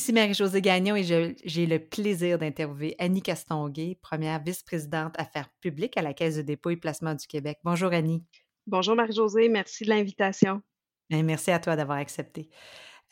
[0.00, 6.00] Ici Marie-Josée Gagnon et j'ai le plaisir d'interviewer Annie Castonguay, première vice-présidente affaires publiques à
[6.00, 7.58] la Caisse de dépôt et placement du Québec.
[7.64, 8.24] Bonjour Annie.
[8.66, 10.62] Bonjour Marie-Josée, merci de l'invitation.
[11.10, 12.48] Merci à toi d'avoir accepté.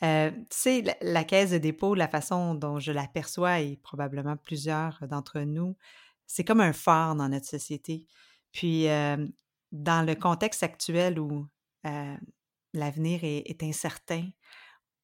[0.01, 4.97] Euh, tu sais, la, Caisse de dépôt, la façon dont je l'aperçois et probablement plusieurs
[5.07, 5.77] d'entre nous,
[6.25, 8.07] c'est comme un phare dans notre société.
[8.51, 9.27] Puis, euh,
[9.71, 11.45] dans le contexte actuel où
[11.85, 12.17] euh,
[12.73, 14.27] l'avenir est, incertain,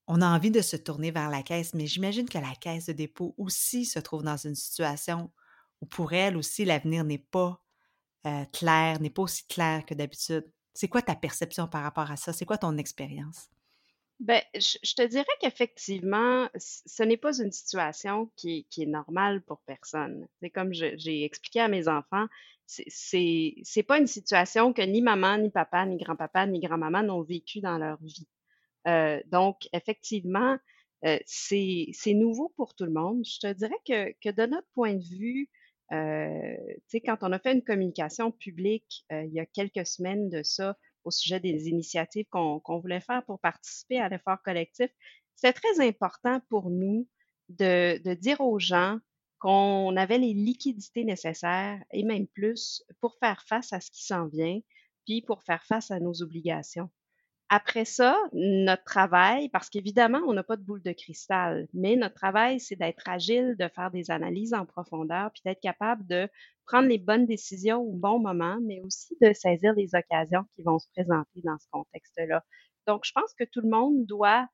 [0.08, 2.93] on a envie de se tourner vers la caisse, mais j'imagine que la caisse de
[2.93, 5.32] dépôt aussi se trouve dans une situation
[5.82, 7.62] où pour elle aussi l'avenir n'est pas
[8.27, 10.46] euh, clair, n'est pas aussi clair que d'habitude.
[10.74, 12.34] C'est quoi ta perception par rapport à ça?
[12.34, 13.49] C'est quoi ton expérience?
[14.20, 19.60] Ben, je, te dirais qu'effectivement, ce n'est pas une situation qui, qui est normale pour
[19.62, 20.27] personne.
[20.41, 22.27] C'est comme j'ai expliqué à mes enfants,
[22.66, 27.60] c'est pas une situation que ni maman, ni papa, ni grand-papa, ni grand-maman n'ont vécu
[27.60, 28.27] dans leur vie.
[28.88, 30.58] Euh, donc, effectivement,
[31.05, 33.24] euh, c'est nouveau pour tout le monde.
[33.26, 35.50] Je te dirais que, de notre point de vue,
[35.91, 36.55] euh,
[37.06, 41.12] quand on a fait une communication publique il y a quelques semaines de ça au
[41.12, 44.90] sujet des initiatives qu'on voulait faire pour participer à l'effort collectif,
[45.36, 47.08] c'est très important pour nous
[47.50, 48.98] de dire aux gens
[49.38, 54.26] qu'on avait les liquidités nécessaires et même plus pour faire face à ce qui s'en
[54.26, 54.60] vient,
[55.06, 56.90] puis pour faire face à nos obligations.
[57.49, 62.15] Après ça, notre travail, parce qu'évidemment, on n'a pas de boule de cristal, mais notre
[62.15, 66.28] travail, c'est d'être agile, de faire des analyses en profondeur, puis d'être capable de
[66.66, 70.79] prendre les bonnes décisions au bon moment, mais aussi de saisir les occasions qui vont
[70.79, 72.44] se présenter dans ce contexte-là.
[72.88, 74.47] Donc, je pense que tout le monde doit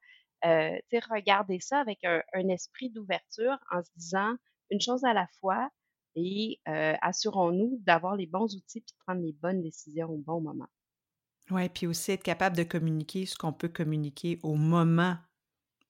[0.45, 0.77] euh,
[1.09, 4.35] regarder ça avec un, un esprit d'ouverture en se disant,
[4.69, 5.69] une chose à la fois
[6.15, 10.41] et euh, assurons-nous d'avoir les bons outils et de prendre les bonnes décisions au bon
[10.41, 10.67] moment.
[11.51, 15.17] Oui, puis aussi être capable de communiquer ce qu'on peut communiquer au moment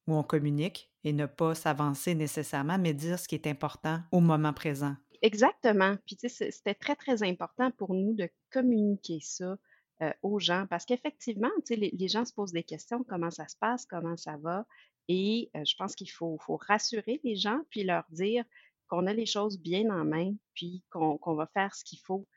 [0.08, 4.20] où on communique et ne pas s'avancer nécessairement, mais dire ce qui est important au
[4.20, 4.96] moment présent.
[5.22, 5.98] Exactement.
[6.08, 9.56] Puis tu sais, c'était très, très important pour nous de communiquer ça
[10.02, 13.48] euh, aux gens parce qu'effectivement, tu sais, les, gens se posent des questions, comment ça
[13.48, 14.66] se passe, comment ça va.
[15.08, 18.44] Et euh, je pense qu'il faut rassurer les gens puis leur dire,
[18.92, 22.28] qu'on a les choses bien en main, puis qu'on va faire ce qu'il faut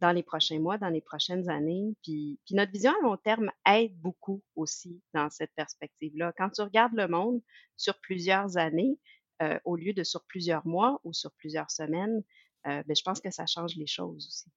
[0.00, 1.94] dans les prochains mois, dans les prochaines années.
[2.02, 6.32] Puis, notre vision à long terme aide beaucoup aussi dans cette perspective-là.
[6.36, 7.40] Quand tu regardes le monde
[7.76, 8.98] sur plusieurs années,
[9.42, 12.22] euh, au lieu de sur plusieurs mois ou sur plusieurs semaines,
[12.66, 14.50] euh, ben, je pense que ça change les choses aussi.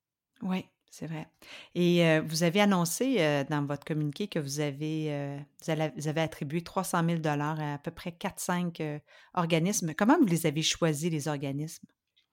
[0.43, 1.27] Oui, c'est vrai.
[1.73, 3.17] Et euh, vous avez annoncé
[3.49, 8.11] dans votre communiqué que vous avez, vous, avez attribué 300 000 à à peu près
[8.11, 9.01] 4-5
[9.33, 9.93] organismes.
[9.93, 11.87] Comment vous les avez choisis, les organismes?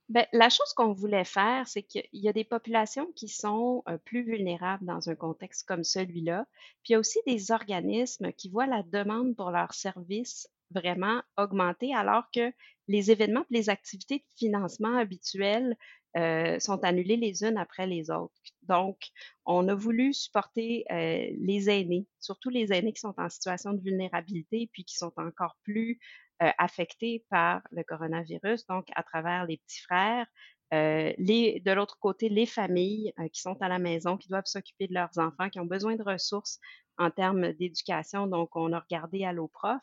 [0.09, 4.23] Bien, la chose qu'on voulait faire, c'est qu'il y a des populations qui sont plus
[4.23, 6.47] vulnérables dans un contexte comme celui-là.
[6.83, 11.23] Puis il y a aussi des organismes qui voient la demande pour leurs services vraiment
[11.37, 12.53] augmenter alors que
[12.89, 15.77] les événements les activités de financement habituelles
[16.17, 18.35] euh, sont annulées les unes après les autres.
[18.63, 19.11] Donc,
[19.47, 23.81] on a voulu supporter euh, les aînés, surtout les aînés qui sont en situation de
[23.81, 29.59] vulnérabilité puis qui sont encore plus euh, affectés par le coronavirus, donc à travers les
[29.59, 30.27] petits frères.
[30.73, 34.95] Les, de l'autre côté, les familles qui sont à la maison, qui doivent s'occuper de
[34.95, 36.59] leurs enfants, qui ont besoin de ressources
[36.99, 38.27] en termes d'éducation.
[38.27, 39.83] Donc, on a regardé à l'eau prof.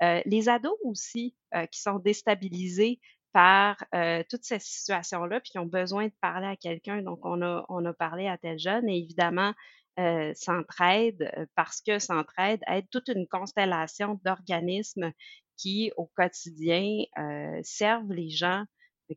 [0.00, 1.34] les ados aussi,
[1.72, 3.00] qui sont déstabilisés
[3.36, 7.02] par euh, toutes ces situations-là, puis qui ont besoin de parler à quelqu'un.
[7.02, 9.52] Donc, on a, on a parlé à tel jeune et évidemment,
[10.00, 15.12] euh, Centraide, euh, parce que Centraide aide toute une constellation d'organismes
[15.56, 18.64] qui, au quotidien, euh, servent les gens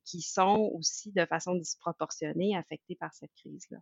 [0.05, 3.79] qui sont aussi de façon disproportionnée affectés par cette crise-là.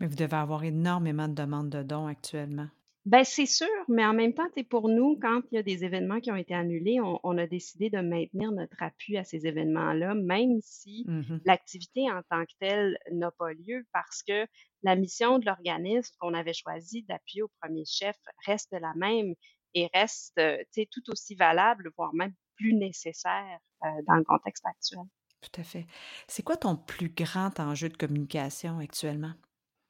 [0.00, 2.68] Mais vous devez avoir énormément de demandes de dons actuellement.
[3.06, 6.18] Ben, c'est sûr, mais en même temps, pour nous, quand il y a des événements
[6.18, 10.58] qui ont été annulés, on, a décidé de maintenir notre appui à ces événements-là, même
[10.60, 14.44] si mmh l'activité en tant que telle n'a pas lieu, parce que
[14.82, 19.34] la mission de l'organisme qu'on avait choisi d'appuyer au premier chef reste la même
[19.76, 25.04] et reste euh, tout aussi valable, voire même plus nécessaire euh, dans le contexte actuel.
[25.40, 25.86] Tout à fait.
[26.26, 29.34] C'est quoi ton plus grand enjeu de communication actuellement?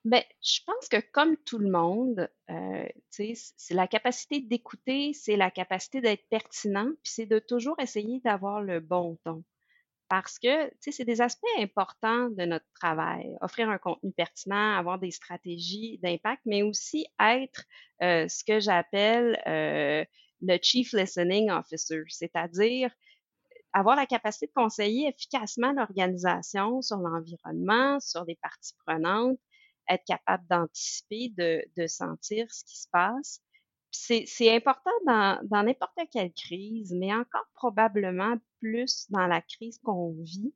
[0.05, 2.31] Ben, je pense que comme tout le monde,
[3.11, 8.21] sais, c'est la capacité d'écouter, c'est la capacité d'être pertinent, puis c'est de toujours essayer
[8.21, 9.43] d'avoir le bon ton.
[10.09, 13.37] Parce que, tu sais, c'est des aspects importants de notre travail.
[13.41, 17.65] Offrir un contenu pertinent, avoir des stratégies d'impact, mais aussi être,
[18.03, 20.05] heu, ce que j'appelle, heu,
[20.43, 22.91] le Chief Listening Officer, c'est-à-dire
[23.73, 29.39] avoir la capacité de conseiller efficacement l'organisation sur l'environnement, sur les parties prenantes,
[29.89, 33.41] être capable d'anticiper, de, de sentir ce qui se passe.
[33.93, 40.55] C'est important dans n'importe quelle crise, mais encore probablement plus dans la crise qu'on vit,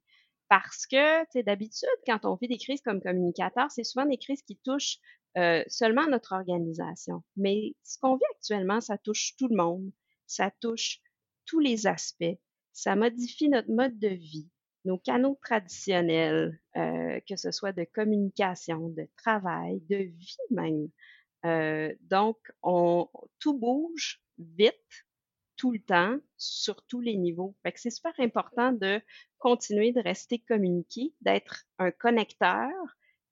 [0.49, 4.19] parce que, tu sais, d'habitude, quand on vit des crises comme communicateur, c'est souvent des
[4.19, 4.99] crises qui touchent
[5.39, 7.23] euh, seulement notre organisation.
[7.37, 9.93] Mais ce qu'on vit actuellement, ça touche tout le monde,
[10.27, 11.01] ça touche
[11.47, 12.39] tous les aspects,
[12.73, 14.49] ça modifie notre mode de vie,
[14.85, 20.89] nos canaux traditionnels, euh, que ce soit de communication, de travail, de vie même.
[21.45, 23.09] Euh, donc, on,
[23.39, 24.75] tout bouge vite,
[25.61, 27.55] tout le temps, sur tous les niveaux.
[27.77, 28.99] C'est super important de
[29.37, 32.71] continuer de rester communiqué, d'être un connecteur,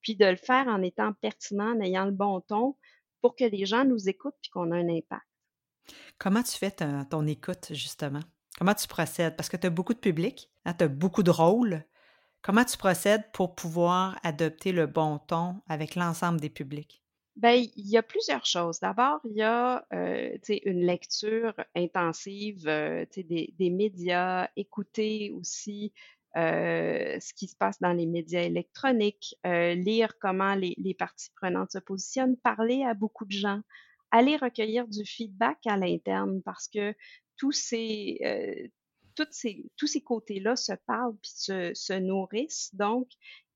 [0.02, 2.76] puis de le faire en étant pertinent, en ayant le bon ton
[3.22, 5.24] pour que les gens nous écoutent puis qu'on a un impact.
[6.18, 6.70] Comment tu fais
[7.08, 8.20] ton écoute, justement?
[8.58, 9.34] Comment tu procèdes?
[9.34, 11.82] Parce que tu as beaucoup de public, hein, tu as beaucoup de rôles.
[12.42, 17.02] Comment tu procèdes pour pouvoir adopter le bon ton avec l'ensemble des publics?
[17.38, 18.80] Bien, il y a plusieurs choses.
[18.80, 25.92] D'abord, il y a euh, une lecture intensive euh, des, des, médias, écouter aussi
[26.36, 31.30] euh, ce qui se passe dans les médias électroniques, euh, lire comment les, les parties
[31.36, 33.60] prenantes se positionnent, parler à beaucoup de gens,
[34.10, 36.92] aller recueillir du feedback à l'interne parce que
[37.36, 38.68] tous ces, euh,
[39.30, 42.74] ces, tous ces côtés-là se parlent puis se, se nourrissent.
[42.74, 43.08] Donc,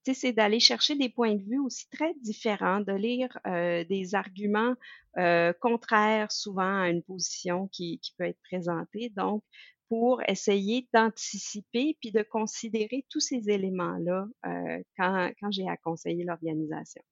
[0.04, 4.74] c'est d'aller chercher des points de vue aussi très différents, de lire euh, des arguments
[5.18, 9.12] euh, contraires souvent à une position qui, peut être présentée.
[9.16, 9.44] Donc,
[9.88, 16.24] pour essayer d'anticiper puis de considérer tous ces éléments-là euh, quand, quand j'ai à conseiller
[16.24, 17.02] l'organisation.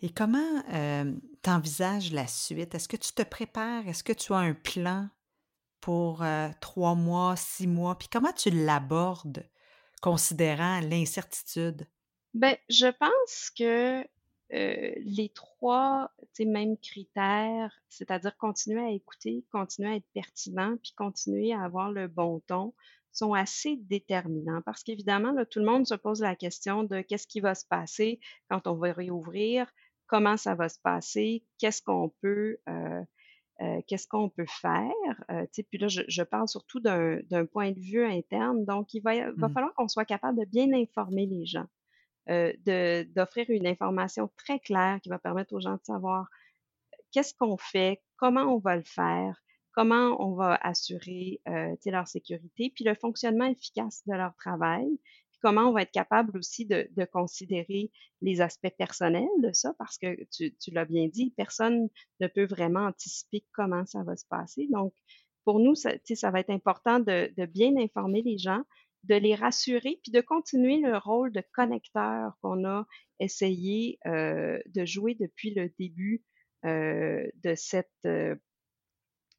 [0.00, 0.62] Et comment
[1.42, 2.74] t'envisages la suite?
[2.74, 3.86] Est-ce que tu te prépares?
[3.86, 5.10] Est-ce que tu as un plan
[5.82, 6.24] pour
[6.62, 7.98] trois mois, six mois?
[7.98, 9.46] Puis comment tu l'abordes,
[10.00, 11.86] considérant l'incertitude?
[12.34, 14.02] Ben, je pense que
[14.52, 16.10] euh, les trois
[16.40, 22.06] mêmes critères, c'est-à-dire continuer à écouter, continuer à être pertinent, puis continuer à avoir le
[22.06, 22.74] bon ton,
[23.12, 27.40] sont assez déterminants parce qu'évidemment, tout le monde se pose la question de qu'est-ce qui
[27.40, 29.66] va se passer quand on va réouvrir,
[30.06, 33.02] comment ça va se passer, qu'est-ce qu'on peut euh,
[33.60, 34.92] euh, qu'est-ce qu'on peut faire.
[35.32, 38.64] Euh, puis là, je, je parle surtout d'un point de vue interne.
[38.64, 39.52] Donc, il va, va mmh.
[39.52, 41.66] falloir qu'on soit capable de bien informer les gens,
[42.30, 46.28] euh, d'offrir une information très claire qui va permettre aux gens de savoir
[47.12, 49.40] qu'est-ce qu'on fait, comment on va le faire,
[49.72, 54.88] comment on va assurer euh, leur sécurité, puis le fonctionnement efficace de leur travail
[55.42, 57.90] comment on va être capable aussi de, de, considérer
[58.22, 61.88] les aspects personnels de ça, parce que tu, tu l'as bien dit, personne
[62.20, 64.68] ne peut vraiment anticiper comment ça va se passer.
[64.70, 64.92] Donc,
[65.44, 68.62] pour nous, ça, ça va être important de, de, bien informer les gens,
[69.04, 72.86] de les rassurer, puis de continuer le rôle de connecteur qu'on a
[73.20, 76.22] essayé euh, de jouer depuis le début
[76.64, 78.34] euh, de cette, euh,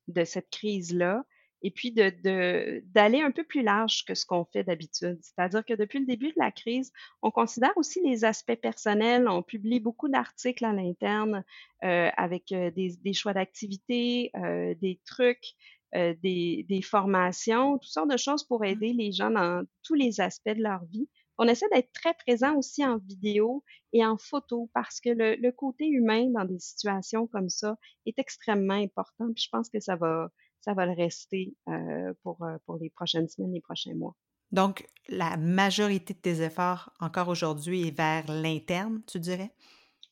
[0.08, 1.26] de cette crise-là
[1.62, 5.20] et puis de, d'aller un peu plus large que ce qu'on fait d'habitude.
[5.22, 9.28] C'est-à-dire que depuis le début de la crise, on considère aussi les aspects personnels.
[9.28, 11.44] On publie beaucoup d'articles à l'interne
[11.84, 14.32] euh, avec euh, des, des, choix d'activités,
[14.80, 15.56] des trucs,
[15.96, 18.66] euh, des, des, formations, toutes sortes de choses pour mmh.
[18.66, 21.10] aider les gens dans tous les aspects de leur vie.
[21.38, 25.52] On essaie d'être très présent aussi en vidéo et en photo parce que le, le
[25.52, 29.32] côté humain dans des situations comme ça est extrêmement important.
[29.34, 30.30] Puis je pense que ça va,
[30.62, 34.16] ça va le rester euh, pour, euh, pour les prochaines semaines, les prochains mois.
[34.52, 39.52] Donc, la majorité de tes efforts encore aujourd'hui est vers l'interne, tu dirais?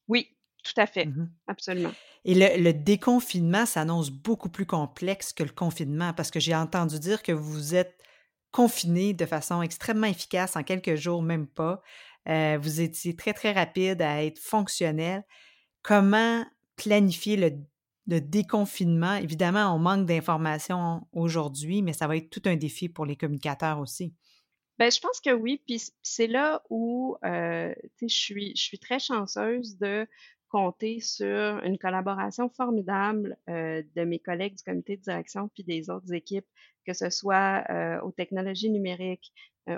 [0.08, 0.37] Oui,
[0.74, 1.92] tout à fait, mmh absolument.
[2.26, 7.00] Et le, le déconfinement s'annonce beaucoup plus complexe que le confinement parce que j'ai entendu
[7.00, 7.98] dire que vous êtes
[8.52, 11.82] confiné de façon extrêmement efficace en quelques jours, même pas.
[12.28, 15.24] Euh, vous étiez très, très rapide à être fonctionnel.
[15.82, 16.46] Comment
[16.76, 17.38] planifier
[18.08, 19.16] le déconfinement?
[19.16, 23.80] Évidemment, on manque d'informations aujourd'hui, mais ça va être tout un défi pour les communicateurs
[23.80, 24.14] aussi.
[24.80, 25.62] Bien, je pense que oui.
[25.66, 30.08] Puis c'est là où euh, je, suis, je suis très chanceuse de
[30.50, 35.90] compter sur une collaboration formidable euh, de mes collègues du comité de direction puis des
[35.90, 36.48] autres équipes,
[36.86, 39.34] que ce soit euh, aux technologies numériques,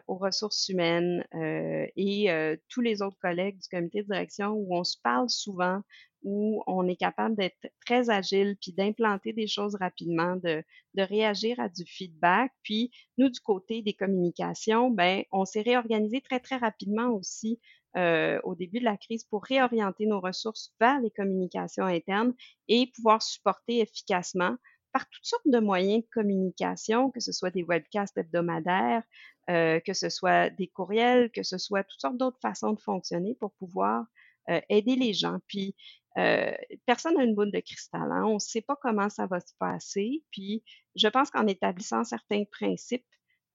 [0.06, 4.98] aux ressources humaines et tous les autres collègues du comité de direction où on se
[5.02, 5.82] parle souvent,
[6.24, 10.64] où on est capable d'être très agile, puis d'implanter des choses rapidement, de,
[10.96, 12.52] de, réagir à du feedback.
[12.64, 17.60] Puis nous, du côté des communications, ben, on s'est réorganisé très, très rapidement aussi
[17.98, 22.34] euh, au début de la crise pour réorienter nos ressources vers les communications internes
[22.68, 24.56] et pouvoir supporter efficacement
[24.92, 29.04] par toutes sortes de moyens de communication, que ce soit des webcasts hebdomadaires,
[29.50, 33.36] euh, que ce soit des courriels, que ce soit toutes sortes d'autres façons de fonctionner
[33.40, 34.06] pour pouvoir
[34.50, 35.40] euh, aider les gens.
[35.48, 35.76] Puis
[36.18, 36.52] euh,
[36.86, 38.12] personne n'a une boule de cristal.
[38.12, 38.24] Hein.
[38.26, 40.24] On ne sait pas comment ça va se passer.
[40.32, 40.64] Puis,
[40.96, 43.06] je pense qu'en établissant certains principes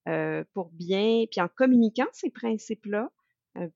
[0.09, 3.11] euh, pour bien, puis en communiquant ces principes-là,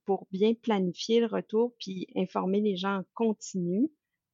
[0.05, 3.91] pour bien planifier le retour, puis informer les gens en continu,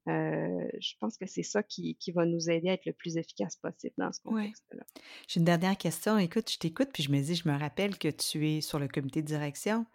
[0.07, 3.95] je pense que c'est ça qui, va nous aider à être le plus efficace possible
[3.99, 4.85] dans ce contexte-là.
[5.29, 6.19] J'ai une dernière question.
[6.19, 8.89] Écoute, je t'écoute, puis je me dis, je me rappelle que tu es sur le
[8.89, 9.87] comité de direction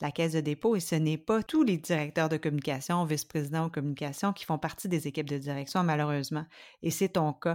[0.00, 3.72] la caisse de dépôt et ce n'est pas tous les directeurs de communication, vice-présidents de
[3.72, 6.44] communication qui font partie des équipes de direction, malheureusement.
[6.82, 7.54] Et c'est ton cas.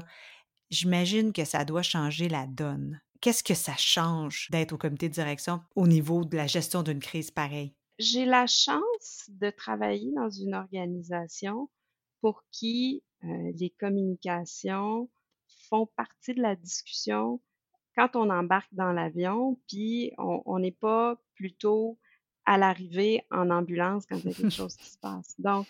[0.69, 2.99] J'imagine que ça doit changer la donne.
[3.23, 6.99] Qu'est-ce que ça change d'être au comité de direction au niveau de la gestion d'une
[6.99, 7.73] crise pareille?
[7.97, 11.69] J'ai la chance de travailler dans une organisation
[12.19, 15.09] pour qui euh, les communications
[15.69, 17.39] font partie de la discussion
[17.95, 21.97] quand on embarque dans l'avion, puis on n'est pas plutôt
[22.45, 25.33] à l'arrivée en ambulance quand il y a quelque chose qui se passe.
[25.39, 25.65] Donc,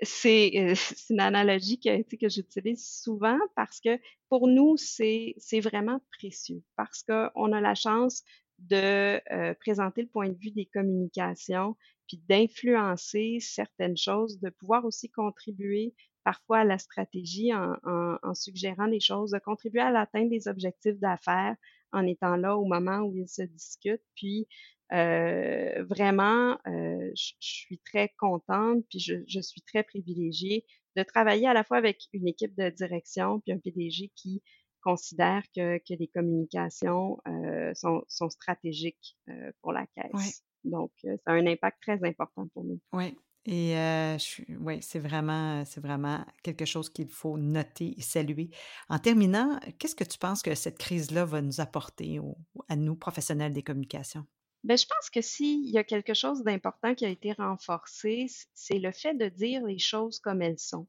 [0.00, 0.74] c'est euh,
[1.10, 3.98] une analogie que, que j'utilise souvent parce que
[4.28, 8.22] pour nous, c'est vraiment précieux parce qu'on a la chance
[8.58, 14.84] de euh, présenter le point de vue des communications, puis d'influencer certaines choses, de pouvoir
[14.84, 19.90] aussi contribuer parfois à la stratégie en, en, en suggérant des choses, de contribuer à
[19.90, 21.56] l'atteinte des objectifs d'affaires
[21.92, 24.48] en étant là au moment où ils se discutent, puis
[24.92, 30.64] euh, vraiment, euh, je suis très contente, puis je, je, suis très privilégiée
[30.96, 34.42] de travailler à la fois avec une équipe de direction, puis un PDG qui
[34.82, 39.16] considère que, que les communications euh, sont, sont, stratégiques
[39.62, 40.44] pour la caisse.
[40.64, 42.80] Donc, ça a un impact très important pour nous.
[42.92, 43.16] Oui.
[43.46, 44.16] Et euh,
[44.60, 48.50] oui, c'est vraiment, c'est vraiment quelque chose qu'il faut noter et saluer.
[48.88, 52.20] En terminant, qu'est-ce que tu penses que cette crise-là va nous apporter
[52.68, 54.24] à nous, professionnels des communications?
[54.64, 58.78] Ben, je pense que s'il y a quelque chose d'important qui a été renforcé, c'est
[58.78, 60.88] le fait de dire les choses comme elles sont,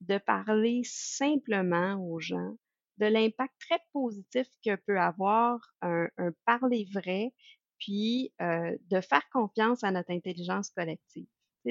[0.00, 2.56] de parler simplement aux gens,
[2.98, 6.06] de l'impact très positif que peut avoir un,
[6.44, 7.34] parler vrai,
[7.80, 11.26] puis euh, de faire confiance à notre intelligence collective.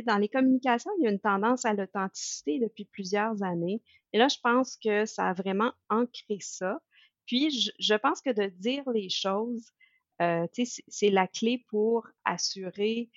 [0.06, 3.82] dans les communications, il y a une tendance à l'authenticité depuis plusieurs années.
[4.12, 6.82] Et là, je pense que ça a vraiment ancré ça.
[7.26, 9.72] Puis, je, je pense que de dire les choses,
[10.22, 10.48] euh,
[10.88, 13.10] c'est la clé pour assurer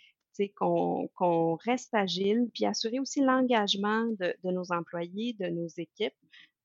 [0.57, 6.14] qu'on reste agile, puis assurer aussi l'engagement de, nos employés, de nos équipes.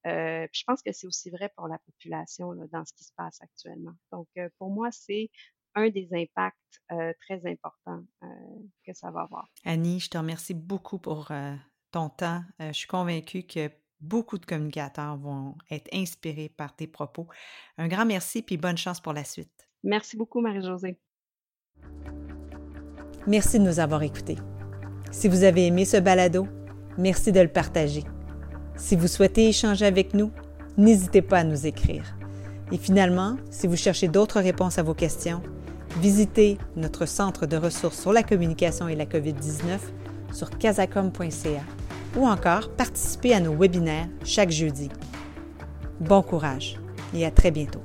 [0.05, 3.41] Euh, je pense que c'est aussi vrai pour la population dans ce qui se passe
[3.41, 3.93] actuellement.
[4.11, 5.29] Donc, euh, pour moi, c'est
[5.75, 6.57] un des impacts
[7.19, 8.03] très importants
[8.85, 9.49] que ça va avoir.
[9.65, 11.31] Annie, je te remercie beaucoup pour
[11.89, 12.43] ton temps.
[12.59, 17.27] je suis convaincue que beaucoup de communicateurs vont être inspirés par tes propos.
[17.77, 19.67] Un grand merci, puis bonne chance pour la suite.
[19.83, 20.97] Merci beaucoup, Marie-Josée.
[23.27, 24.37] Merci de nous avoir écoutés.
[25.11, 26.47] Si vous avez aimé ce balado,
[26.97, 28.03] merci de le partager.
[28.75, 30.31] Si vous souhaitez échanger avec nous,
[30.77, 32.17] n'hésitez pas à nous écrire.
[32.71, 35.41] Et finalement, si vous cherchez d'autres réponses à vos questions,
[35.99, 39.79] visitez notre centre de ressources sur la communication et la COVID-19
[40.33, 41.61] sur casacom.ca
[42.17, 44.89] ou encore participez à nos webinaires chaque jeudi.
[45.99, 46.79] Bon courage
[47.13, 47.81] et à très bientôt.